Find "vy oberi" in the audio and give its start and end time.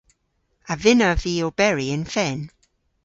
1.23-1.87